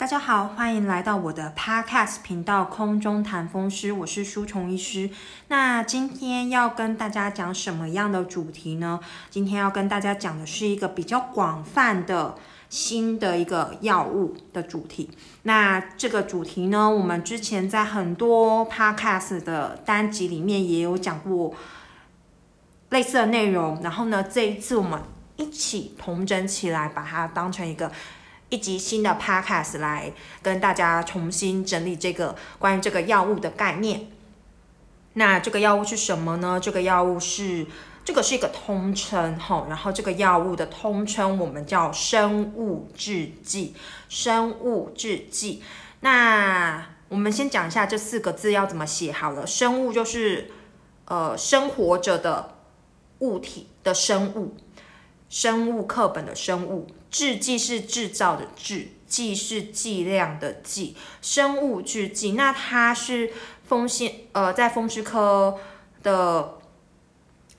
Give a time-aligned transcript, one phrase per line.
[0.00, 5.10] 大家好，欢迎来到我的 Podcast 频道空中谈风湿，我是舒虫医师。
[5.48, 8.98] 那今天要跟大家讲什么样的主题呢？
[9.28, 12.34] 今天要跟大家讲的是一个比较广泛的
[12.70, 15.10] 新的一个药物的主题。
[15.42, 21.54] 那这个主题呢，我们之前在很多 Podcast 的单集里面也有讲过
[22.88, 23.78] 类似的内容。
[23.82, 24.98] 然后呢，这一次我们
[25.36, 27.92] 一起同整起来，把它当成一个。
[28.50, 30.12] 一集新的 podcast 来
[30.42, 34.08] 跟大家重新整理这个关于这个药物的概念。
[35.14, 36.60] 那这个药物是什么呢？
[36.60, 37.66] 这个药物是
[38.04, 43.74] 这个是一个通称哈，然后这个药物的通称我们叫生物制剂。
[44.08, 45.62] 生物制剂。
[46.00, 49.46] 那我们先讲一下这四个字要怎么写好了。
[49.46, 50.50] 生物就是
[51.04, 52.56] 呃生活着的
[53.20, 54.56] 物体的生物，
[55.28, 56.88] 生物课本的生物。
[57.10, 62.32] 制剂是制造的制，剂是剂量的剂，生物制剂。
[62.32, 63.32] 那它是
[63.66, 65.56] 风险呃，在风湿科
[66.02, 66.58] 的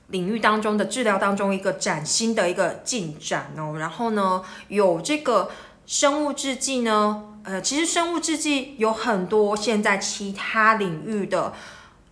[0.07, 3.75] 领域当中的治疗当中一个崭新的一个进展哦。
[3.77, 5.51] 然后呢，有这个
[5.85, 11.53] 生物制剂呢，呃，其实生物制剂有很多，现在其他领域的。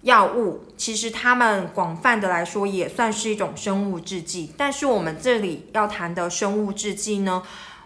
[0.02, 7.44] 药物其实它们广泛的来说也算是一种生物制剂，但是我们这里要谈的生物制剂呢，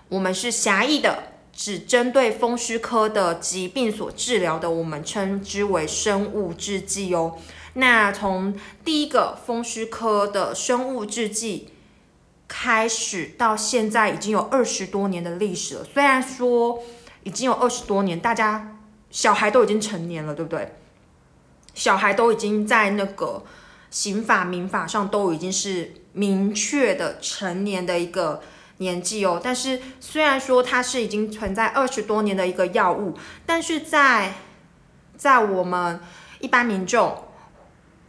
[0.09, 7.35] 我们是狭义的，只针对风湿科的疾病所治疗的，我们称之为生物制剂哦。
[7.73, 8.53] 那从
[8.85, 11.69] 第一个风湿科的生物制剂
[12.47, 15.83] 开始到现在已经有二十多年的历史了。
[15.83, 16.83] 虽然说
[17.23, 18.77] 已经有二十多年，大家
[19.09, 20.75] 小孩都已经成年了，对不对？
[21.73, 23.43] 小孩都已经在那个
[23.89, 28.41] 刑法、民法上都已经是明确的成年的一个
[28.77, 29.41] 年纪哦。
[29.43, 34.35] 但是虽然说它是已经存在二十多年的一个药物，但是在
[35.17, 35.99] 在我们
[36.39, 37.23] 一般民众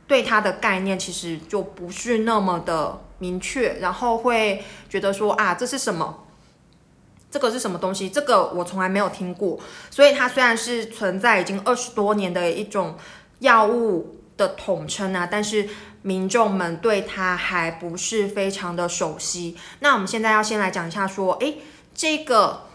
[0.07, 6.27] 对它的概念其实就不是那么的明确，然后会觉得说啊，这是什么？
[7.31, 8.11] 这个是什么东西？
[8.11, 9.59] 这个我从来没有听过。
[9.91, 12.97] 所以它虽然是存在已经二十多年的一种。
[13.45, 15.69] 药物的统称啊，但是
[16.03, 19.57] 民众们对它还不是非常的熟悉。
[19.81, 21.59] 那我们现在要先来讲一下，说，诶，
[21.95, 22.67] 这个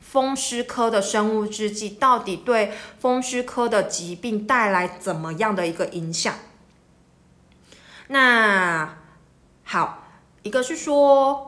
[0.00, 6.34] 风湿科的生物制剂到底对风湿科的疾病带来怎么样的一个影响？
[8.08, 8.96] 那
[9.64, 10.04] 好，
[10.42, 11.46] 一个是说。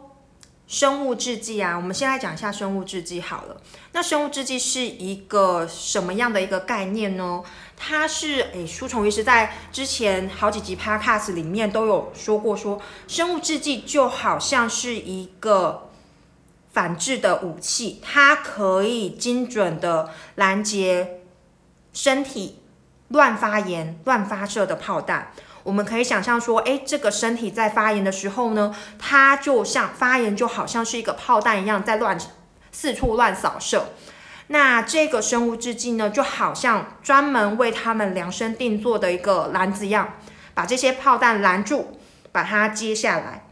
[0.70, 3.60] 生物制剂啊，我们先来讲一下生物制剂好了。
[3.90, 7.42] 那生物制剂是一个什么样的一个概念呢？
[7.82, 15.88] 它是诶，书虫医师在之前好几集 podcast 里面都有说过，说生物制剂就好像是一个
[16.74, 21.22] 反制的武器，它可以精准的拦截
[21.94, 22.58] 身体
[23.08, 25.32] 乱发炎、乱发射的炮弹。
[25.62, 32.18] 我们可以想象说，哎，这个身体在发炎的时候呢，它就像发炎，就好像是一个炮弹一样，在乱
[32.70, 33.86] 四处乱扫射。
[34.52, 40.14] 那这个生物制剂呢，就好像专门为他们量身定做的一个篮子一样，
[40.54, 41.98] 把这些炮弹拦住，
[42.32, 43.44] 把它接下来。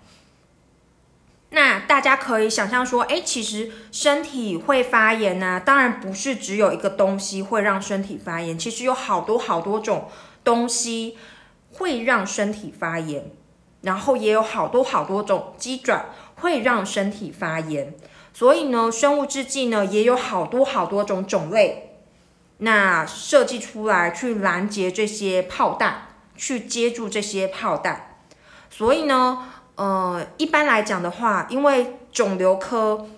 [1.51, 10.09] 那大家可以想象说，哎，其实身体会发炎呢，当然不是只有一个东西会让身体发炎，其实有好多好多种
[10.45, 11.17] 东西。
[11.71, 13.31] 会让身体发炎，
[13.83, 17.95] 然后也有好多好多种鸡爪会让身体发炎，
[18.39, 21.97] 所以呢，生物制剂呢也有好多好多种种类，
[22.59, 26.07] 那设计出来去拦截这些炮弹，
[26.37, 28.21] 去接住这些炮弹。
[28.71, 33.09] 所以呢，呃，一般来讲的话，因为肿瘤科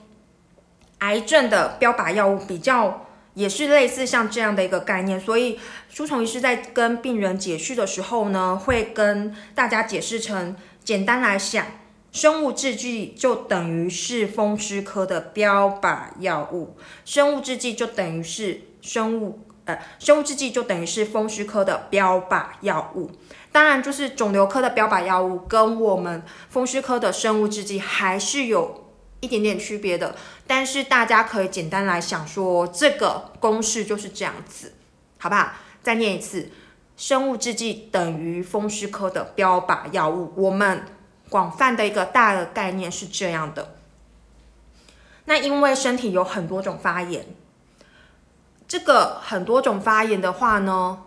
[1.00, 3.06] 癌症的标靶药物比较。
[3.34, 5.58] 也是类似像这样的一个概念，所以
[5.88, 11.64] 书虫医师在跟病人解释的时候呢，会跟大家解释成简单来想，
[12.12, 23.10] 生物制剂就等于是风湿科的标靶药物，生物制剂就等于是生物呃，生物制剂就等于是风湿科的标靶药物。
[23.52, 28.86] 当然，就是肿瘤科的标靶药物跟我们风湿科的生物制剂还是有。
[29.22, 34.72] 一点点区别的，但是大家可以简单来想说，这个公式就是这样子，
[35.18, 35.52] 好不好？
[35.82, 36.48] 再念一次，
[36.96, 40.32] 生物制剂等于风湿科的标靶药物。
[40.36, 40.86] 我们
[41.30, 43.76] 广泛的一个大的概念是这样的。
[45.24, 47.24] 那因为身体有很多种发炎，
[48.68, 51.04] 这个很多种发炎的话呢，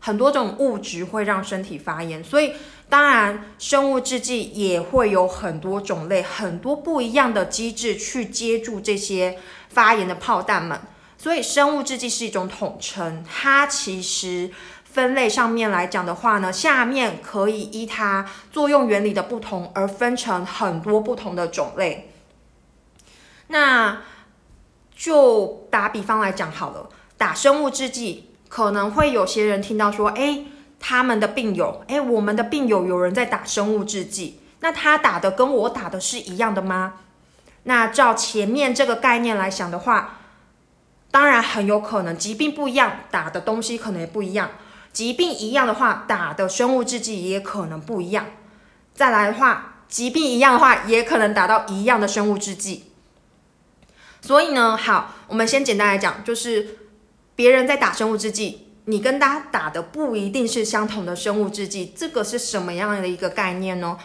[0.00, 2.54] 很多种物质会让身体发炎，所以
[2.88, 9.38] 当然，生物制剂也会有很多种类，很多不一样的机制去接住这些
[9.68, 10.80] 发炎的炮弹们。
[11.16, 14.50] 所以，生物制剂是一种统称，它其实
[14.92, 22.12] 分类上面来讲的话呢，下面可以依它作用原理的不同而分成很多不同的种类。
[23.48, 24.02] 那
[24.94, 30.44] 就打比方来讲好了，打生物制剂可能会有些人听到说，哎。
[30.82, 36.94] 他们的病友，哎，我们的病友有人在打生物制剂，那他打的跟我打的是一样的吗？
[37.64, 40.20] 那照前面这个概念来想的话，
[41.10, 44.48] 当然很有可能疾病不一样，打的东西可能也不一样。
[44.92, 48.26] 疾病一样的话，打的生物制剂也可能不一样。
[48.94, 52.92] 再来的话，疾病一样的话，也可能打到一样的生物制剂。
[54.20, 56.78] 所以呢，好，我们先简单来讲，就是
[57.34, 58.66] 别人在打生物制剂。
[58.86, 63.96] 你跟他打的不一定是相同的生物制剂，这个是什么样的一个概念呢？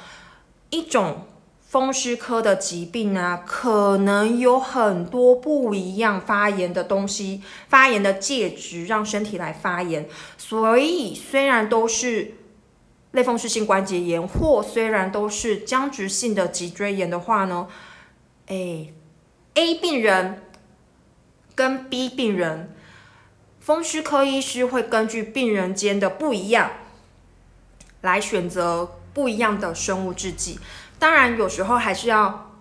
[0.70, 1.26] 一种
[1.68, 10.08] 风湿科的疾病呢，可能有很多不一样发炎的东西，发炎的介质让身体来发炎。
[10.38, 12.36] 所以虽然都是
[13.12, 17.68] 类风湿性关节炎，或虽然都是僵直性的脊椎炎的话呢，
[18.48, 18.88] 哎
[19.56, 20.44] ，A 病人
[21.56, 22.74] 跟 B 病人。
[23.60, 26.70] 风湿科医师会根据病人间的不一样，
[28.02, 30.60] 来选择不一样的生物制剂。
[31.06, 32.52] 当然，有时候还是要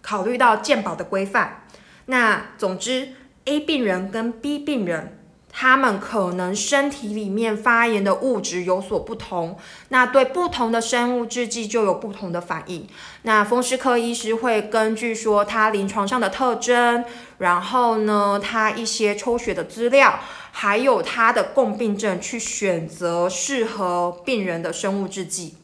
[0.00, 1.66] 考虑到健保的规范。
[2.06, 3.12] 那总之
[3.44, 5.20] ，A 病人跟 B 病人。
[5.56, 9.56] 他们可能身体里面发炎的物质有所不同，
[9.90, 12.88] 那对不同的生物制剂就有不同的反应。
[13.22, 17.04] 那风湿科医师会根据说他临床上的特征，
[17.38, 20.18] 然后呢，他一些抽血的资料，
[20.50, 25.58] 还有他的共病症，去选择适合病人的生物制剂。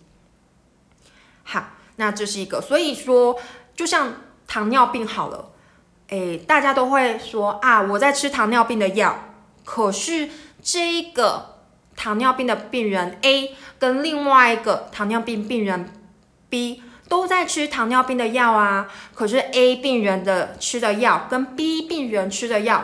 [1.42, 1.70] 好，
[2.00, 3.38] 那这是一个，所以说
[3.76, 4.14] 就像
[4.48, 5.50] 糖尿病好了，
[6.08, 9.26] 诶，大家都会说啊，我在吃糖尿病的药。
[9.66, 10.30] 可是
[10.62, 11.58] 这个
[11.94, 15.92] 糖尿病的病人 A 跟另外一个糖尿病病人
[16.48, 22.82] B 都在吃糖尿病的药啊，可是 A 病人的吃的药跟 B 病人吃的药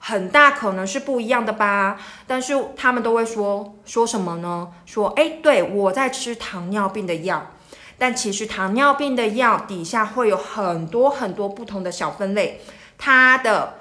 [0.00, 1.96] 很大可能是不一样的吧？
[2.26, 4.72] 但是他们都会说说什么呢？
[4.84, 7.52] 说哎，对我在吃糖尿病的药，
[8.02, 12.60] 但其实糖尿病的药底下会有很多很多不同的小分类，
[12.98, 13.74] 它的。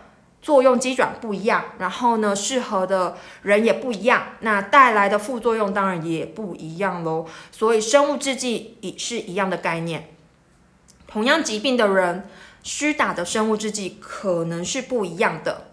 [0.43, 7.27] 作用机转不一样，然后呢，适合的人也不一样，那带来的副作用当然也不一样喽。
[7.51, 10.09] 所以生物制剂也是一样的概念，
[11.05, 12.27] 同样疾病的人
[12.63, 15.67] 需打的生物制剂可能是不一样的。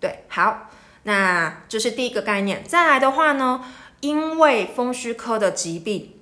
[0.00, 0.68] 对，好，
[1.04, 2.62] 那这是第一个概念。
[2.62, 3.64] 再来的话呢，
[4.00, 6.13] 因为风湿科的疾病，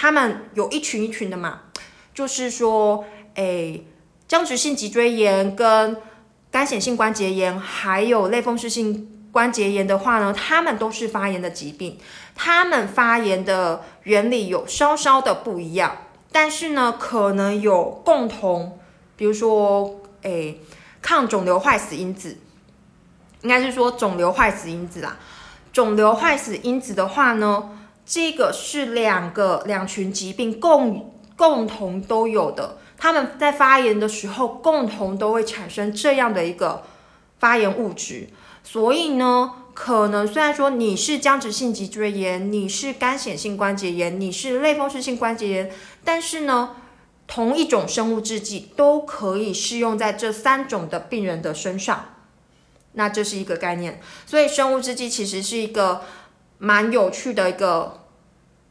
[0.00, 1.62] 他们有一群一群的嘛，
[2.14, 3.04] 就是说，
[3.34, 3.80] 哎，
[4.28, 5.96] 僵直性脊椎炎跟
[6.52, 11.98] 干显性关节炎还有类风湿性关节炎的话呢，他们都是发炎的疾病，
[12.36, 15.96] 他们发炎的原理有稍稍的不一样，
[16.30, 18.78] 但是呢，可能有共同，
[19.16, 20.60] 比如说，诶，
[21.02, 22.38] 抗肿瘤坏死因子，
[23.42, 25.16] 应该是说肿瘤坏死因子啦。
[25.72, 27.70] 肿瘤坏死因子的话呢，
[28.08, 32.78] 这个是两个两群疾病共共同都有的。
[32.96, 36.84] 他们在发炎的时候，共同都会产生这样的一个
[37.38, 38.28] 发炎物质，
[38.64, 45.70] 所以呢，可能虽然说你是僵直性脊椎炎，你是干显性关节炎，你是类风湿性关节炎，
[46.02, 46.70] 但是呢，
[47.28, 52.14] 同一种生物制剂都可以适用在这三种的病人的身上，
[52.94, 54.00] 那这是一个概念。
[54.26, 56.02] 所以生物制剂其实是一个
[56.58, 57.94] 蛮有趣的一个。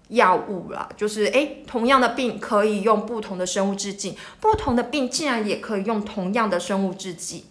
[0.10, 7.48] 药物啦，就是诶，同样的病可以用不同的生物制剂，不同的病竟然也可以用同样的生物制剂。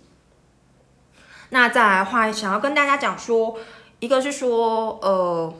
[1.50, 3.59] 那再来话，想要跟大家讲说，
[4.00, 5.52] 一个是说，呃，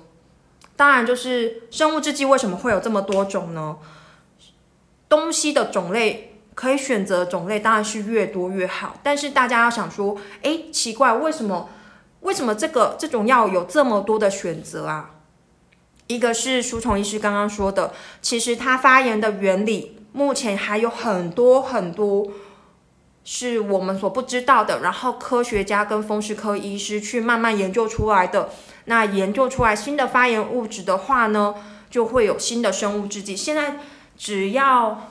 [0.75, 3.77] 当然就是生物制剂为什么会有这么多种呢？
[5.07, 11.69] 东西的种类可以选择种类当然是越多越好，但是大家要想说，诶，奇怪，为什么
[12.27, 15.11] 为什么这个这种药有这么多的选择啊？
[16.09, 22.27] 一个是舒虫医师刚刚说的，其实它发炎的原理目前还有很多很多
[23.23, 28.51] 是我们所不知道的，然后科学家跟风湿科医师去慢慢研究出来的。
[28.87, 31.55] 那研究出来新的发炎物质的话呢，
[31.89, 33.37] 就会有新的生物制剂。
[33.37, 33.79] 现在
[34.17, 35.11] 只要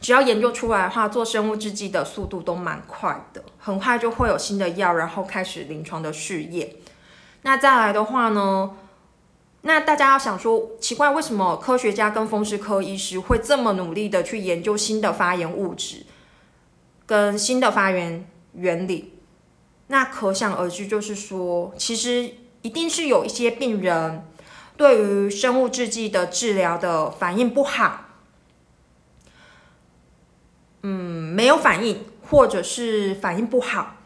[0.00, 6.70] 只要研究出来的话，做生物制剂的速度都蛮快的，很快就会有新的药，然后开始临床的试验。
[7.42, 8.72] 那再来的话呢？
[9.62, 16.06] 那大家要想说，奇怪，为什么科学家跟风湿科医师会这么努力的去研究新的发炎物质
[17.04, 19.12] 跟新的发源原理？
[19.88, 24.24] 那可想而知，就是说，其实一定是有一些病人
[24.78, 28.06] 对于生物制剂的治疗的反应不好，
[30.82, 33.96] 嗯，没有反应，或者是反应不好。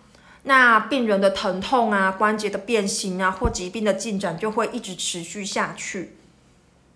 [0.47, 6.16] 那病人的疼痛啊、关节的变形啊，或疾病的进展就会一直持续下去。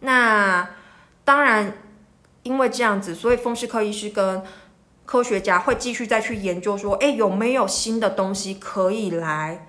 [0.00, 0.68] 那
[1.25, 1.78] 当然，
[2.42, 4.42] 因为这样子，所以风湿科医师跟
[5.06, 9.66] 科学家会继续再去研究，说，哎，有没有新的东西可以来，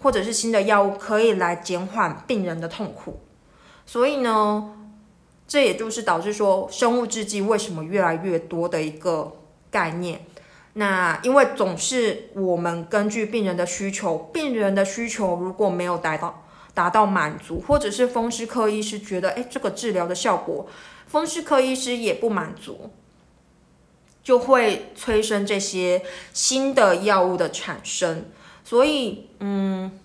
[0.00, 3.20] 或者是新的药物可以来减缓病人的痛苦。
[3.84, 4.74] 所以呢，
[5.46, 9.36] 这也就是导致说，生物制剂为什么越来越多的一个
[9.70, 10.22] 概念。
[10.78, 20.68] 那因为总是我们根据病人的需求，病人的需求如果没有达到达到满足，或者是风湿科医师觉得哎这个治疗的效果，
[21.08, 22.92] 风湿科医师也不满足，
[24.22, 26.00] 就会催生这些
[26.32, 28.26] 新的药物的产生。
[28.62, 29.98] 所以嗯，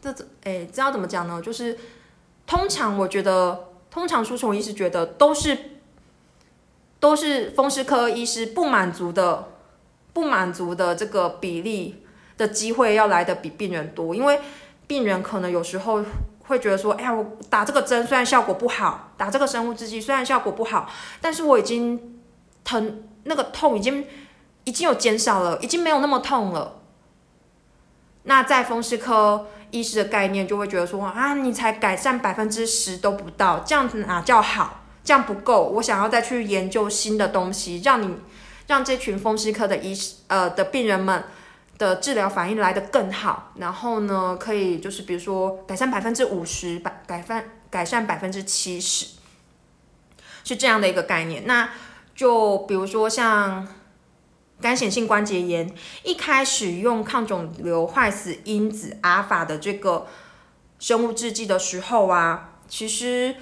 [0.00, 1.42] 这怎哎这要怎么讲呢？
[1.42, 1.76] 就是
[2.46, 5.58] 通常我觉得，通常书虫医师觉得都是
[6.98, 9.48] 都是风湿科医师不满足的。
[10.12, 12.04] 不满足的这个比例
[12.36, 14.40] 的机会要来的比病人多，因为
[14.86, 16.04] 病人可能有时候
[16.46, 22.20] 会觉得说，哎呀，我打这个针虽然效果不好，打这个生物制剂虽然效果不好，但是我已经
[22.64, 24.06] 疼，那个痛已经
[24.64, 26.80] 已经有减少了，已经没有那么痛了。
[28.24, 34.84] 那在风湿科医师的概念就会觉得说，啊，你才改善百分之十都不到，这样子哪叫好？
[35.04, 38.16] 这样不够，我想要再去研究新的东西，让你。
[38.68, 39.98] 让这群风湿科的医
[40.28, 41.24] 呃的病人们
[41.78, 49.06] 的治疗反应来得更好，然后呢，可以就是比如说改善百分之五十，百改善改善百分之七十，
[50.44, 51.46] 是这样的一个概念。
[51.46, 51.70] 那
[52.14, 53.66] 就比如说像
[54.60, 60.06] 干显性关节炎，一开始用抗肿瘤坏死因子阿法的这个
[60.78, 63.34] 生物制剂的时候啊，其实。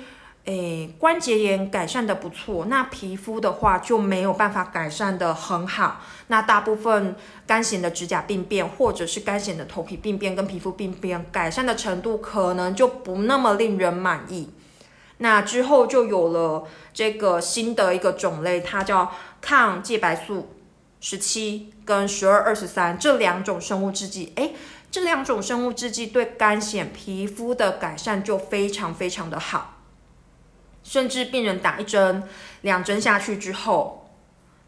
[0.47, 6.01] 诶，关节炎改善的不错，那皮肤的话就没有办法改善的很好。
[6.29, 14.51] 那大部分干癣的指甲病变，或者是干癣的头皮病变跟皮肤病变，改善的程度可能就不那么令人满意。
[15.19, 19.11] 那之后就有了这个新的一个种类，它叫
[19.41, 20.55] 抗介白素
[21.01, 24.33] 十七跟十二二十三这两种生物制剂。
[24.37, 24.55] 诶，
[24.93, 29.73] 这两种生物制剂对干癣皮肤的改善就非常非常的好。
[30.87, 32.23] 甚至病人打一针、
[32.61, 34.09] 两针下去之后，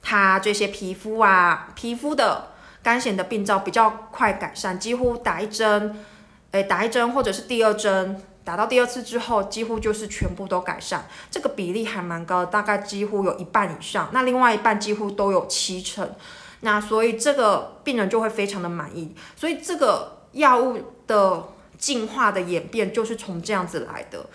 [0.03, 2.49] 他这些皮肤啊、皮肤的
[2.83, 6.05] 干癣的病灶比较快改善，几乎打一针，
[6.51, 14.09] 诶，打一针或者是第二针，打到第二次之后，几乎就是全部都改善，这个比例还蛮高，大概几乎有一半以上。
[14.13, 16.13] 那另外一半几乎都有七成，
[16.63, 19.15] 那所以这个病人就会非常的满意。
[19.37, 21.45] 所以这个药物的
[21.79, 24.27] 进化的演变就是从这样子来的。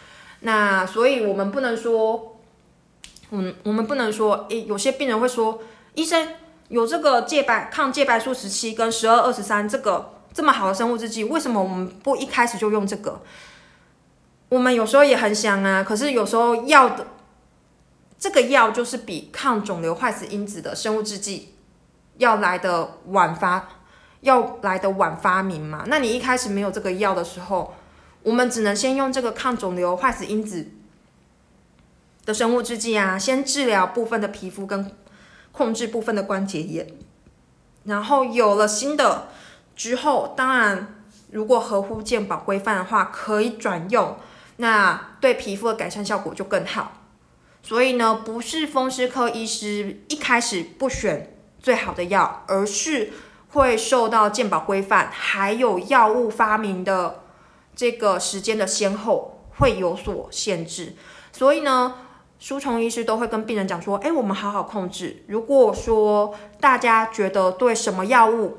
[0.46, 2.36] 那所以，我们不能说，
[3.32, 5.62] 嗯，我们不能说，诶，有些病人会说，
[5.94, 6.36] 医生
[6.68, 13.22] 有这个戒白抗戒白素十七跟十二二十三这个这么好的生物制剂，为什么我们不一开始就用这个？
[14.50, 17.08] 我们有时候也很想啊，可是有时候药的
[18.20, 21.56] 这个药就是比抗肿瘤坏死因子的生物制剂
[22.18, 23.70] 要来的晚发，
[24.20, 25.86] 要来的晚发明嘛。
[25.88, 27.74] 那你一开始没有这个药的时候。
[28.24, 30.68] 我们只能先用这个抗肿瘤坏死因子
[32.26, 34.90] 的生物制剂啊，先治疗部分的皮肤跟
[35.52, 36.88] 控制部分的关节炎，
[37.84, 39.28] 然后有了新的
[39.76, 40.96] 之后，当然
[41.32, 44.16] 如果合乎健保规范的话，可以转用，
[44.58, 47.02] 那对皮肤的改善效果就更好。
[47.62, 53.12] 所以呢，不是风湿科医师一开始不选最好的药，而是
[53.50, 57.23] 会受到健保规范还有药物发明的。
[57.76, 60.94] 这个时间的先后会有所限制，
[61.32, 61.96] 所以呢，
[62.40, 65.24] 书虫医师都会跟病人讲说：，哎，我们好好控制。
[65.28, 68.58] 如果说大家觉得对什么药物、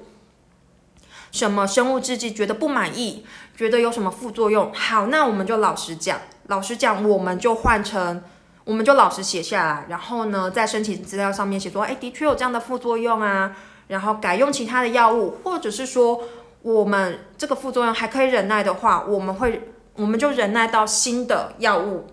[1.30, 3.24] 什么生物制剂觉得不满意，
[3.56, 8.22] 觉得有什么副作用，好，那我们就老实讲，老实讲，我们就换成，
[8.64, 13.56] 我们就老实写下来，然后呢，在申请资料上面写说：，哎，的确有这样的副作用啊，
[13.88, 16.22] 然后改用其他的药物，或者是说。
[16.64, 22.06] 我们这个副作用还可以忍耐的话，我们会我们就忍耐到新的药物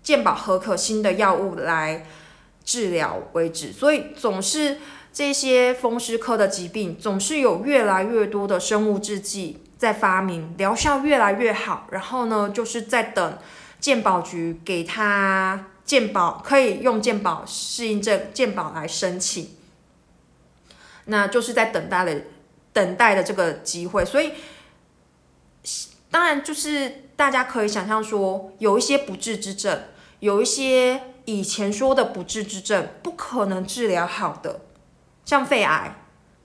[0.00, 2.06] 健保合可新的药物来
[2.64, 3.72] 治疗为止。
[3.72, 4.78] 所以总是
[5.12, 13.38] 这些风湿科的疾病总是有越来越多的生物制剂在发明，疗效越来越好，然后呢，就是在等
[13.80, 19.48] 健保局给他健保，可以用健保适应症健保来申请，
[21.06, 22.22] 那就是在等待的
[22.72, 24.32] 等待的这个机会，所以
[26.10, 29.82] 当然就是大家可以想象说，有一些不治之症，
[30.20, 34.60] 有一些以前说的不治之症不可能治疗好的，
[35.24, 35.96] 像肺癌。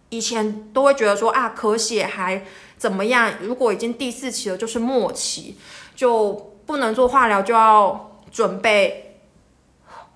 [0.10, 2.46] 以前都会觉得说啊，咳血还
[2.78, 3.34] 怎么样？
[3.42, 5.58] 如果已经第四期了，就是末期，
[5.96, 6.32] 就
[6.66, 9.20] 不能做化疗，就要准备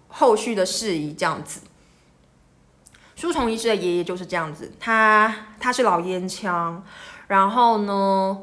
[0.07, 1.61] 后续的事宜这样子。
[3.19, 6.81] 书虫医师的爷爷就是这样子，他他是老烟枪，
[7.27, 8.37] 然后呢，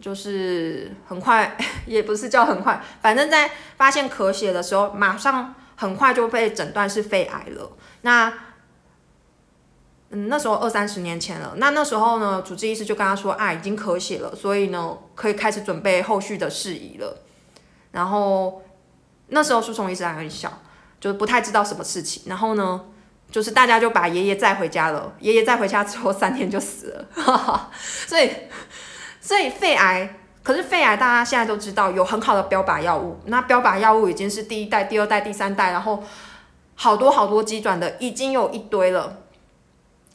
[0.00, 1.54] 就是很快，
[1.84, 7.70] 也不是叫很快，反正在发现咳血的时候，马上很快就被诊断是肺癌了。
[8.00, 8.32] 那
[10.08, 11.52] 嗯，那时候二三十年前了。
[11.58, 17.22] 那那时候呢，主治医师就跟他说：“啊，已经咳血了，所以呢，可以开始准备后续的事宜了。”
[17.92, 18.62] 然后
[19.26, 20.62] 那时候书虫医师还很小，
[20.98, 22.22] 就不太知道什么事情。
[22.24, 22.80] 然后呢，
[23.30, 25.14] 就是大家就把爷爷载回家了。
[25.20, 27.70] 爷爷载回家之后，三天就死了。
[28.06, 28.30] 所以，
[29.20, 33.20] 所以肺癌，可是肺癌大家现在都知道有很好的标靶药物。
[33.26, 36.02] 那标靶药物已经是第一代、第二代、第三代，然后
[36.74, 39.18] 好多好多机转的，已经有一堆了。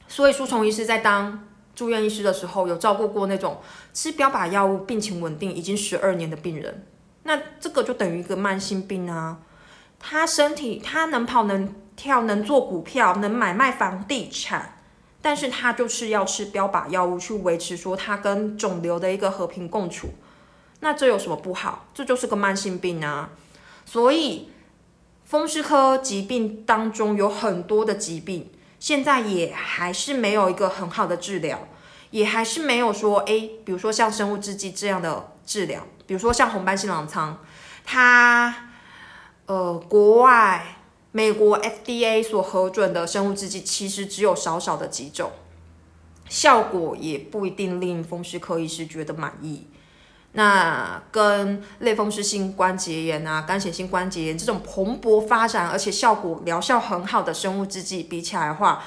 [0.07, 3.61] 所以，书虫医师在当住院医师的时候，有照顾过那种
[3.93, 6.85] 吃标靶药物、病情稳定已经十二年的病人。
[7.23, 9.37] 那这个就等于一个慢性病啊！
[9.99, 14.79] 他身体他能跑能跳，能做股票，能买卖房地产，
[15.21, 20.09] 但是他就是要吃标靶药物去维持说他跟肿瘤的一个和平共处。
[20.79, 21.85] 那这有什么不好？
[21.93, 23.29] 这就是个慢性病啊！
[23.85, 24.49] 所以，
[25.25, 28.51] 风湿科疾病当中有很多的疾病。
[28.79, 31.67] 现在也还是没有一个很好的治疗，
[32.09, 37.37] 也还是没有说，哎，比如说像生物制剂这样的治疗，比如说像红斑性狼疮，
[37.85, 38.71] 它，
[39.45, 40.80] 呃，国外
[41.11, 45.31] 美国 FDA 所核准的生物制剂其实只有少少的几种，
[46.29, 49.67] 效果也不一定令风湿科医师觉得满意。
[50.33, 58.81] 那跟类风湿性关节炎啊、干性关节炎这种蓬勃发展而且效果疗效很好的生物制剂比起来的话，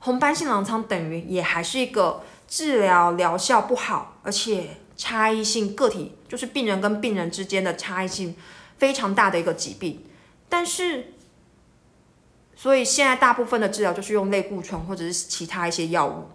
[0.00, 8.34] 红斑性狼疮等于也还是一个治疗疗效不好，而且差异性个体就是病人跟病人之间的差异性
[8.76, 10.04] 非常大的一个疾病。
[10.48, 11.13] 但是，
[12.64, 16.28] 所以现在大部分的治疗就是用类固醇或者是其他一些药物，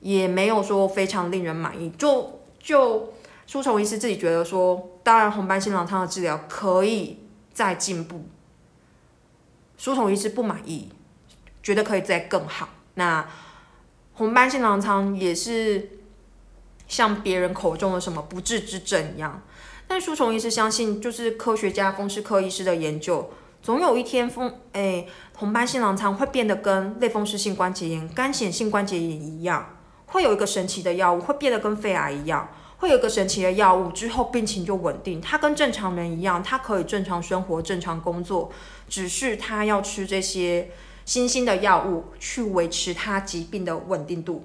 [0.00, 1.88] 也没有说非常令人满意。
[1.96, 3.14] 就就。
[3.46, 7.18] 书虫医师自己觉得说，当然红斑性狼疮的治疗可以
[7.54, 8.26] 再进步。
[9.78, 10.90] 书虫医师不满意，
[11.62, 12.68] 觉得可以再更好。
[12.94, 13.26] 那
[14.12, 15.98] 红斑性狼疮也是
[16.88, 19.42] 像别人口中的什么不治之症一样，
[19.86, 23.30] 但书虫医师相信，就是科学家、风湿科医师的研究，
[23.64, 32.46] 总有一天风哎红斑性狼疮会变得跟类风湿性关节炎、干显性关节炎一样，会有一个神奇的药物，会变得跟肺癌一样。
[32.76, 35.18] 会有一个神奇的药物，之后病情就稳定。
[35.18, 38.52] 他跟正常人一样，他可以正常生活、正常工作，
[38.86, 40.68] 只是他要吃这些
[41.06, 44.44] 新兴的药物去维持他疾病的稳定度。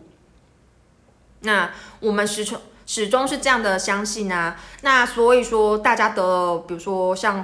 [1.42, 4.58] 那我们始终始终是这样的相信啊。
[4.84, 7.44] 那所以说，大家得，比如说像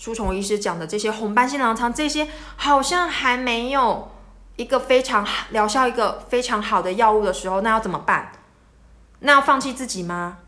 [0.00, 4.10] 书虫医师讲的这些红斑性狼疮，这些好像还没有
[4.56, 8.32] 一个非常疗效、一个非常好的药物的时候，那要怎么办？
[9.18, 10.38] 那要放弃自己吗？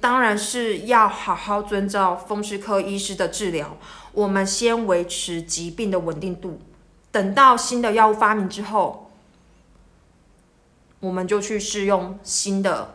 [0.00, 3.76] 当然是要好好遵照风湿科医师的治疗。
[4.12, 6.58] 我们先维持疾病的稳定度，
[7.12, 9.10] 等到新的药物发明之后，
[11.00, 12.94] 我们就去试用新的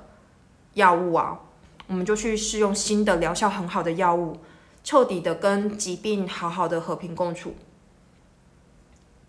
[0.74, 1.42] 药物啊，
[1.86, 4.40] 我们就去试用新的疗效很好的药物，
[4.86, 7.56] 彻底的跟疾病好好的和平共处。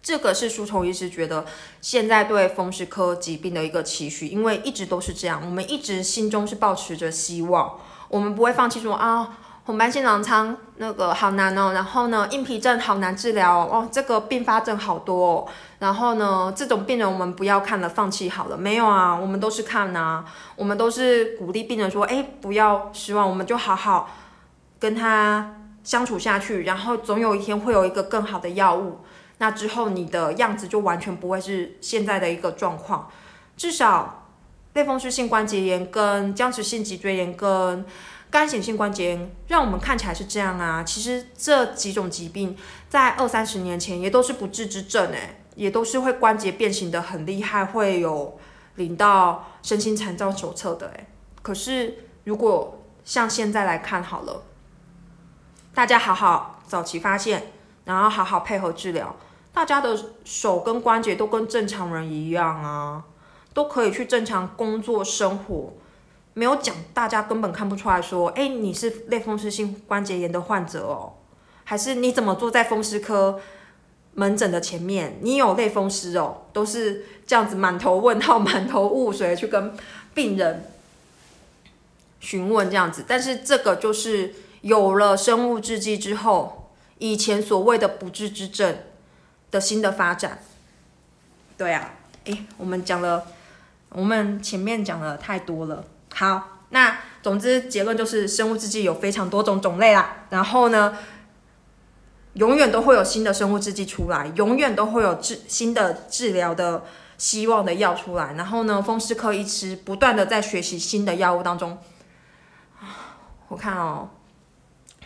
[0.03, 1.45] 这个是书虫医师觉得
[1.81, 15.49] 现在对风湿科疾病的一个期许，因为一直都是这样，我们一直心中是保持着希望，我们不会放弃说啊，红斑性狼疮那个好难哦，然后呢，硬皮症好难治疗哦，这个并发症好多，哦，
[15.81, 24.09] 然后呢，这种病人我们不要看了，放弃好了，没有啊，我们都是看呐，我们都是鼓励病人说，哎，不要失望，我们就好好
[24.79, 29.01] 跟他相处下去，然后总有一天会有一个更好的药物。
[29.39, 33.11] 那之后，你的样子就完全不会是现在的一个状况。
[33.57, 34.29] 至少，
[34.73, 37.85] 类风湿性关节炎、跟僵直性脊椎炎、跟
[38.31, 40.83] 干性性关节炎，让我们看起来是这样啊。
[40.83, 42.57] 其实这几种疾病
[42.89, 48.39] 在二三十年前也都是不治之症，诶，也都是会关节变形的很厉害，会有
[48.77, 51.07] 领到身心残障手册的，诶。
[51.43, 54.43] 可是如果像现在来看好了，
[55.77, 57.53] 大家好好早期发现，
[57.85, 59.15] 然后好好配合治疗，
[59.53, 63.05] 大家的手跟关节都跟正常人一样啊，
[63.53, 65.75] 都可以去正常工作生活。
[66.33, 71.13] 没有讲，大家根本看不出来说，哎，你是类风湿性关节炎的患者哦，
[71.65, 73.39] 还是你怎么坐在风湿科
[74.15, 79.77] 门诊的前面，你有类风湿哦，都是这样子满头问号、满头雾水去跟
[80.15, 80.73] 病人
[82.21, 83.05] 询问这样子。
[83.07, 84.35] 但是这个就是
[84.67, 88.79] 有了生物制剂之后，以前所谓的不治之症
[89.53, 90.43] 的新的发展。
[91.57, 91.93] 对啊，
[92.25, 93.27] 哎，我们讲了，
[93.91, 95.85] 我们前面讲了太多了。
[96.13, 100.25] 好，那总之结论就是生物制剂有非常多种种类啦。
[100.31, 100.99] 然后呢，
[102.33, 106.83] 永远都会有新的生物制剂出来，永远都会有治新的治疗的
[107.17, 108.33] 希望的药出来。
[108.33, 111.79] 然后呢，风湿科医师不断的在学习新的药物当中。
[113.49, 114.11] 我看哦，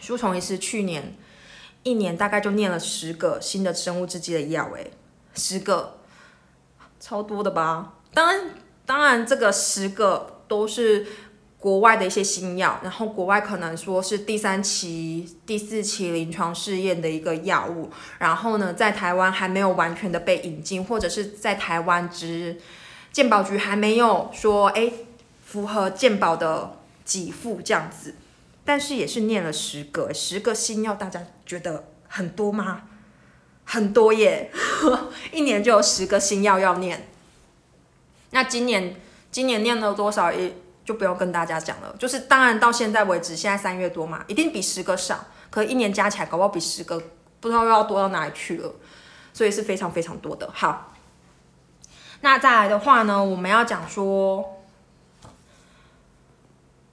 [0.00, 1.14] 舒虫医师去年
[1.84, 4.90] 一年大概就念了十个新的生物制剂的药，诶，
[5.34, 5.98] 十个，
[6.98, 7.94] 超多的吧？
[8.12, 8.50] 当然，
[8.84, 10.38] 当然这个十个。
[10.50, 11.06] 都是
[11.60, 22.60] 国外的一些新药，然后国外可能说是第三期、第四期临床试验的一个药物，然后呢，在台湾还没有完全的被引进，或者是在台湾之
[23.12, 24.92] 健保局还没有说哎
[25.46, 28.16] 符合健保的给付这样子，
[28.64, 32.82] 但是也是念了十个十个新药，大家觉得很多吗？
[33.64, 34.50] 很多耶，
[35.32, 37.08] 一年就有十个新药要念，
[38.30, 38.96] 那今年。
[39.32, 47.00] 今年念了多少也就不用跟大家讲了，就是当然到现在为止，现在三月多嘛，一定比十个少，可一年加起来搞不好比十个
[47.38, 48.74] 不知道要多到哪里去了，
[49.32, 50.50] 所以是非常非常多的。
[50.52, 50.96] 好，
[52.22, 54.64] 那再来的话呢，我们要讲说，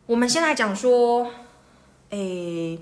[0.05, 1.31] 我们先来讲说，
[2.09, 2.79] 诶。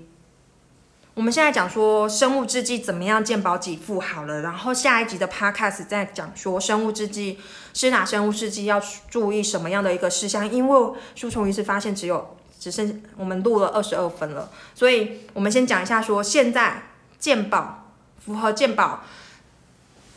[1.14, 7.38] 我们现在讲说生物制剂怎么样健保给付好了，然后下一集的 podcast 再讲说生物制剂
[7.72, 16.82] 是哪生物制剂要注意什么样的一个事项，因为书虫医师发现只有只剩我们录了二十二分了，所以我们先讲一下说现在
[17.18, 17.86] 健保
[18.22, 19.00] 符合健保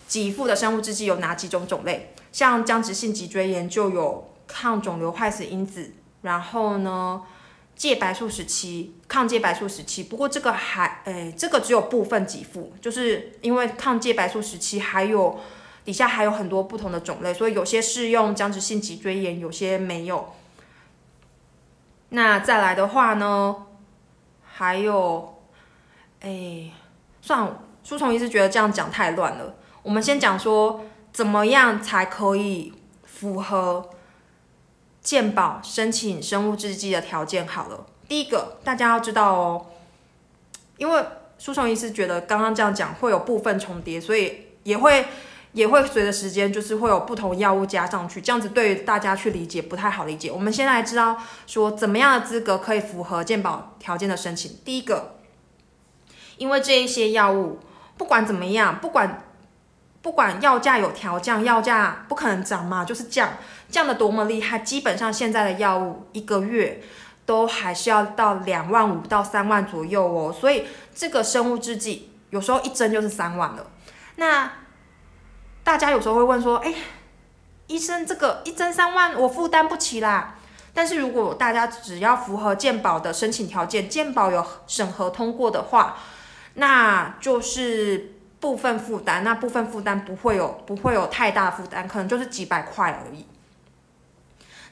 [0.09, 5.93] 给付的生物制剂有哪几种种类，像僵直性脊椎炎就有抗肿瘤坏死因子，
[6.23, 7.21] 然后呢。
[7.79, 15.39] 介白素时期，抗介白素时期，不过这个还，诶，这个只有部分给付，就是因为抗介白素时期还有
[15.85, 20.33] 底下还有很多不同的种类，所以有些适用僵直性脊椎炎，有些没有。
[22.09, 23.55] 那再来的话呢，
[24.43, 25.41] 还有，
[26.19, 26.73] 诶，
[27.21, 30.81] 算了，书虫一直觉得这样讲太乱了，我们先讲说
[31.13, 32.73] 怎么样才可以
[33.05, 33.89] 符合。
[35.01, 39.65] 健保申请生物制剂的条件好了，第一个大家要知道哦，
[40.77, 41.03] 因为
[41.37, 45.05] 书虫医师觉得刚刚这样讲会有部分重叠，所以也会
[45.53, 50.29] 也会随着时间就是会有不同药物加上去，这样子对大家去理解不太好理解。
[50.29, 54.57] 我们现在知道说怎么样的资格可以符合健保条件的申请。
[54.65, 55.15] 第一个，
[56.37, 57.59] 因为这一些药物
[57.97, 59.23] 不管怎么样，不管。
[60.01, 63.33] 不管药价有调降，药价不可能涨嘛，就是降，
[63.69, 66.81] 降的多么厉害，基本上现在的药物一个月
[67.25, 73.67] 都还是要到两万五到三万左右哦，所以这个生物制剂有时候一针就是三万了。
[74.15, 74.49] 那
[75.65, 76.73] 大家有时候会问说，哎，
[77.67, 80.35] 医生这个一针三万我负担不起啦。
[80.73, 85.97] 但是如果大家只要符合健保的申请条件，健保有审核通过的话，
[86.53, 88.13] 那就是。
[88.39, 93.25] 部分负担，那部分负担不会有不会有太大负担，可能就是几百块而已。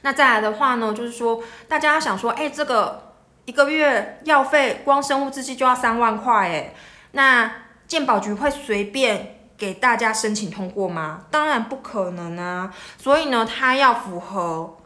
[0.02, 3.12] 那再来的话呢，就是说大家想说，哎，这个
[3.44, 6.74] 一个月药费光生物制剂就要三万块，哎，
[7.12, 7.52] 那
[7.86, 11.24] 健保局会随便给大家申请通过吗？
[11.30, 12.72] 当然不可能啊。
[12.96, 14.78] 所以呢，它要符合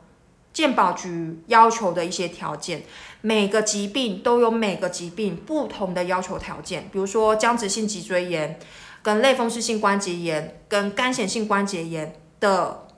[0.53, 2.83] 健保局要求的一些条件。
[3.25, 8.59] 每个疾病都有每个疾病不同的要求条件，比如说僵直性脊椎炎、
[9.01, 12.89] 跟类风湿性关节炎、跟干显性关节炎的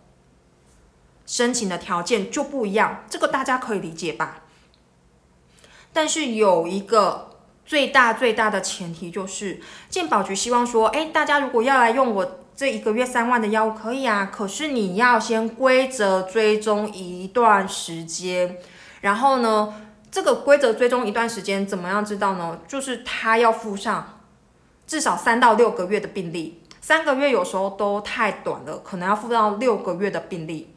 [1.26, 4.44] 申请的条件就不一样，这个大家可以理解吧？
[5.92, 9.60] 但是有一个最大最大的前提就是，
[9.90, 18.56] 健保局希望说，哎，大家如果要来用我这一个月三万的药物可以啊，可是你要先规则追踪一段时间，
[19.02, 19.74] 然后呢？
[20.14, 22.60] 这个规则追踪一段时间，怎么样知道呢？
[22.68, 24.20] 就是他要附上
[24.86, 30.72] 至少三到六个月的病例，三个月有时候都太短了，可能要附到六个月的病例。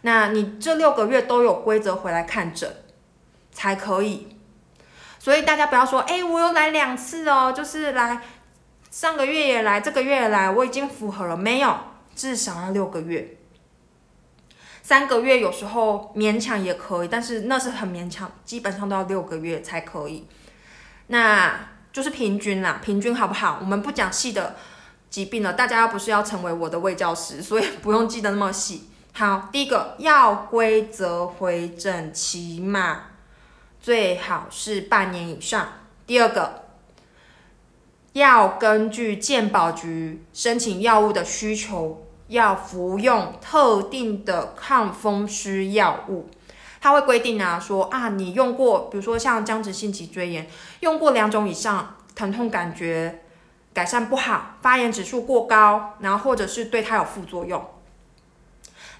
[0.00, 2.68] 那你这六个月都有规则回来看诊
[3.52, 4.36] 才可以。
[5.20, 8.20] 所以大家不要说，哎，我又来两次哦，就是来
[8.90, 11.72] 上个月也来，这个月也来，我已经符合了没有？
[12.16, 13.36] 至少要六个月。
[14.90, 20.26] 三个月有时候勉强也可以，但是那是很勉强，基本上都要六个月才可以。
[21.06, 23.58] 那就是平均啦，平均好不好？
[23.60, 24.56] 我们不讲细的
[25.08, 28.88] 疾病了，大家不是要成为我的卫教师，所以不用记得那么细。
[29.12, 33.02] 好，第一个要规则回诊，起码
[33.80, 35.68] 最好是半年以上。
[36.04, 36.64] 第二个
[38.14, 42.08] 要根据健保局申请药物的需求。
[42.30, 46.30] 要服用特定的抗风湿药物，
[46.80, 53.24] 它会规定啊，说啊，你用过，比如说像僵直性脊椎炎，用过两种以上，疼痛感觉
[53.74, 57.64] 改善不好，发炎指数过高，然后或者是对它有副作用。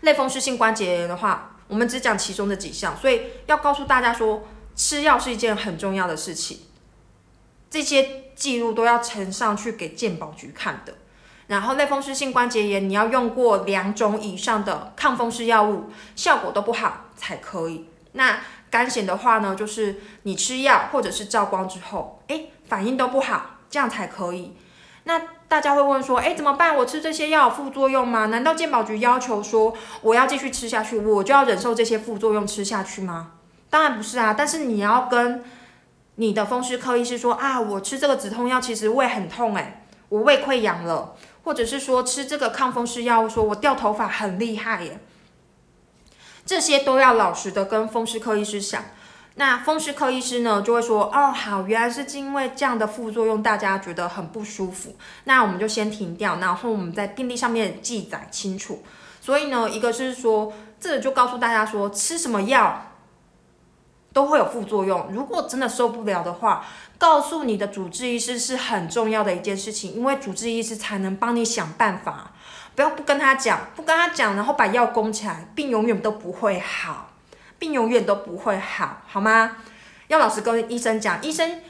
[0.01, 4.43] 类风湿性关节炎的话，我们只讲其中的几项，所以要告诉大家说，
[4.75, 6.59] 吃药是一件很重要的事情，
[7.71, 10.95] 这些记录都要呈上去给健保局看的。
[11.51, 17.87] 然后类风湿性关节炎，你要用过两种以上的抗风湿药物，效果都不好才可以。
[18.13, 18.39] 那
[18.71, 24.55] 肝癣的话呢，就是你吃药或者是照光之后，哎，反应都不好，这样才可以。
[25.03, 26.77] 那大家会问说，哎，怎么办？
[26.77, 28.27] 我吃这些药有副作用吗？
[28.27, 33.33] 难道健保局要求说我要继续吃下去，我就要忍受这些副作用吃下去吗？
[33.69, 34.37] 当然不是啊。
[34.39, 35.43] 但是你要跟
[36.15, 41.17] 你的风湿科医师说啊，我吃这个止痛药其实胃很痛，哎，我胃溃疡了。
[41.43, 45.01] 或者是说吃这个抗风湿药物，说我掉头发很厉害耶，
[46.45, 48.85] 这些都要老实的跟风湿科医师讲。
[49.37, 58.83] 那风湿科医师呢就会说，哦好，原来是因为这样的副作用，大家觉得很不舒服，那我们就先停掉，然后我们在病历上面记载清楚。
[59.21, 62.90] 所以呢，一个是说，这就告诉大家说，吃什么药。
[64.13, 65.09] 都会有副作用。
[65.13, 66.65] 如果真的受不了的话，
[66.99, 72.33] 告诉你的主治医师是很重要的一件事情，因为主治医师才能帮你想办法。
[72.75, 77.11] 不要不跟他讲，不跟他讲，然后把药供起来，病永远都不会好，
[77.59, 79.57] 病永远都不会好，好吗？
[80.09, 81.61] 要老实跟医生讲，医生。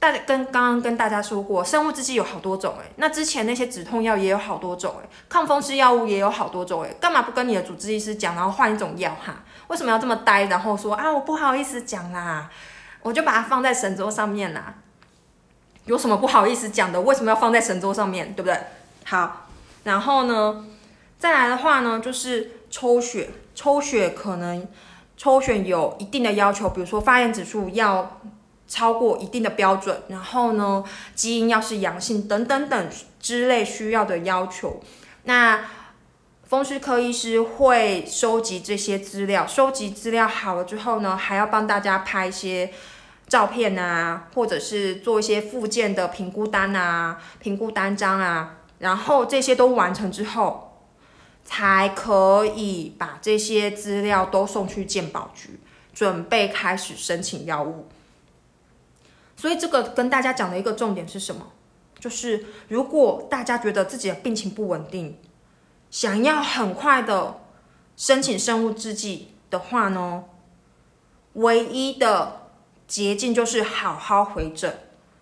[0.00, 9.42] 大跟刚刚跟大家说过，生物制剂有好多种诶，那之前那些止痛药也有好多种诶，抗风湿药物也有好多种诶，干嘛不跟你的主治医师讲，然后换一种药哈？
[9.74, 10.44] 为什么要这么呆？
[10.44, 12.48] 然后说啊，我不好意思讲啦，
[13.02, 14.72] 我就把它放在神桌上面啦。
[15.86, 17.00] 有什么不好意思讲的？
[17.00, 18.34] 为什么要放在神桌上面？
[18.34, 18.56] 对不对？
[19.04, 19.48] 好，
[19.82, 20.64] 然后呢，
[21.18, 24.64] 再来的话呢，就是抽血，抽血可能
[25.16, 28.20] 抽血有一定的要求，比如说发炎指数要。
[28.66, 30.82] 超过一定的标准，然后呢，
[31.14, 32.88] 基因要是阳性等等等
[33.20, 34.80] 之类需要的要求，
[35.24, 35.60] 那
[36.46, 42.70] 风湿科医师会收集这些资料，收集资料好了之后呢，还要帮大家拍一些
[43.26, 50.82] 照片啊，或者是做一些附件的评估单啊、评估单张啊，然后这些都完成之后，
[51.46, 55.58] 才可以把这些资料都送去健保局，
[55.94, 57.88] 准备开始申请药物。
[59.34, 61.52] 所以这个跟大家讲的一个重点是什么？
[61.98, 65.18] 就是如果大家觉得自己的病情不稳定，
[65.94, 67.38] 想要很快的
[67.96, 70.24] 申请生物制剂的话呢，
[71.34, 72.48] 唯一的
[72.88, 74.76] 捷径就是好好回诊，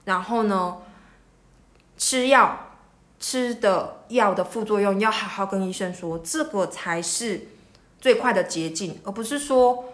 [0.07, 0.79] 然后呢，
[1.99, 2.79] 吃药
[3.21, 7.49] 吃的药的副作用要好好跟医生说，这个才是
[8.01, 9.85] 最快的捷径，而不是说。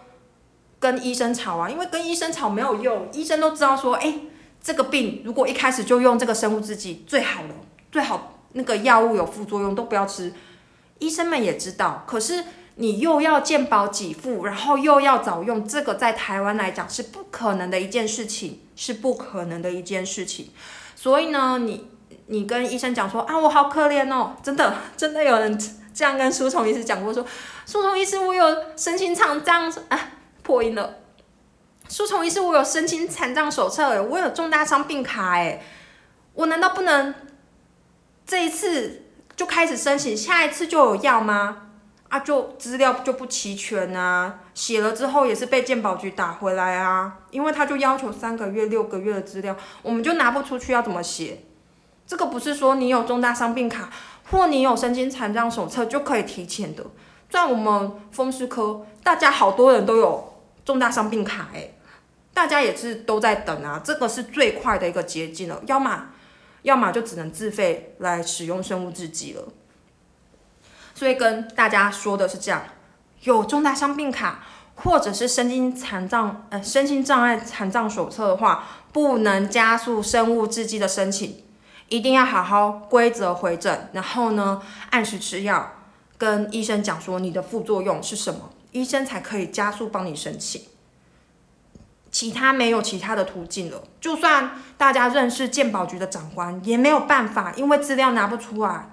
[0.79, 4.17] 跟医生吵啊，因为跟医生吵没有用，医生都知道说，哎，
[4.63, 7.55] 这个病如果一开始就用这个生物制剂，最好了，
[7.91, 10.33] 最好那个药物有副作用都不要吃。
[10.99, 12.43] 医生们也知道，可是
[12.75, 20.51] 你又要健保给付，然后又要早用，这个在台湾来讲是不可能的一件事情，是不可能的一件事情。
[20.95, 21.87] 所以呢，你
[22.27, 25.59] 你跟医生讲说啊，我好可怜哦，真的 真的有人
[25.93, 27.25] 这样跟苏虫医师讲过，说
[27.65, 28.45] 苏虫医师我有
[28.77, 30.11] 身心肠脏啊。
[30.41, 30.95] 破音了，
[31.87, 35.61] 书虫医师，我有申请残障手册哎，我有重大伤病卡哎，
[36.33, 37.13] 我难道不能
[38.25, 39.08] 这一次
[39.39, 41.69] 就开始申请，下一次就有药吗？
[42.09, 51.45] 啊，就资料就不齐全啊，写了之后也是被健保局打回来啊，因为他就要求三个月、六个月的资料，我们就拿不出去，要怎么写？
[52.05, 53.89] 这个不是说你有重大伤病卡
[54.29, 56.83] 或你有申请残障手册就可以提前的，
[57.29, 60.33] 在我们风湿科，大家好多人都有。
[60.65, 61.69] 重大伤病卡，哎，
[62.33, 65.61] 大家也是都在等啊，这个是最快的一个捷径了。
[65.65, 66.07] 要么，
[66.63, 69.47] 要么就只能自费来使用生物制剂了。
[70.93, 72.63] 所以跟大家说的是这样，
[73.21, 74.43] 有重大伤病卡，
[74.75, 81.43] 或者是身心残障呃身心障碍残障手册的话，不能加速生物制剂的申请，
[81.87, 85.71] 一定要好好规则回诊，然后呢按时吃药，
[86.17, 90.63] 跟医生讲说你的副作用是什么，医生才可以加速帮你申请。
[92.19, 98.89] 其他没有其他的途径了，就算大家认识鉴宝局的长官，也没有办法，因为资料拿不出来，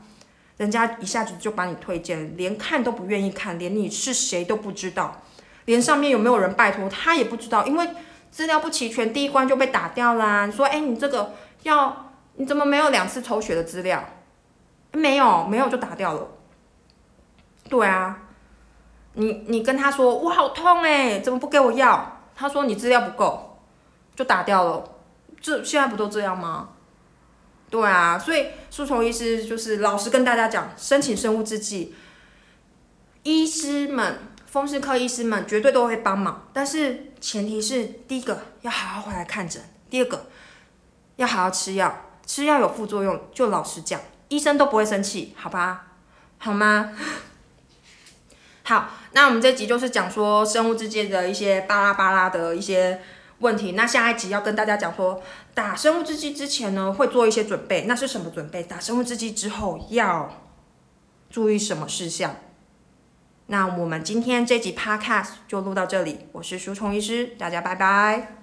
[0.59, 5.23] 人家一下子就把你推荐，连看都不愿意看，连你是谁都不知道，
[5.65, 7.89] 连上面有没有人拜托他也不知道，因为
[8.31, 10.47] 资料不齐全，第一关就被打掉啦。
[10.47, 11.35] 你说，哎，你这个
[11.65, 14.05] 要你怎么没有两次抽血的资料？
[14.93, 16.29] 没有，没有就打掉了。
[17.69, 18.21] 对啊，
[19.15, 22.16] 你你跟他说我好痛哎，怎么不给我药？
[22.37, 23.59] 他说你资料不够，
[24.15, 24.85] 就打掉了。
[25.41, 26.69] 这现在不都这样吗？
[27.69, 31.95] 对啊，所以书虫医师就是老实跟大家讲，申请生物制剂，
[33.25, 40.27] 医师们、风湿科医师们绝对都会帮忙，但是前提是第一个要好好回来看诊，第二个
[41.17, 45.87] 要好好吃药，吃药有副作用就老实讲，医生都不会生气，好吧？
[46.39, 46.93] 好吗？
[48.69, 53.01] 好，那我们这集就是讲说生物制剂的一些巴拉巴拉的一些
[53.39, 53.73] 问题。
[53.73, 55.23] 那下一集要跟大家讲说，
[55.55, 57.85] 打生物制剂之前呢，会做一些准备。
[57.87, 58.65] 那是什么准备？
[58.65, 60.43] 打生物制剂之后要
[61.31, 62.35] 注意什么事项？
[63.47, 66.27] 那我们今天这集 podcast 就录到这里。
[66.33, 68.36] 我是舒虫医师，大家拜拜。